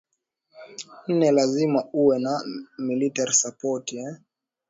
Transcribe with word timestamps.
nne 1.09 1.27
lazima 1.35 1.79
uwe 2.01 2.15
na 2.25 2.33
military 2.87 3.33
support 3.41 3.85
eeh 3.93 4.13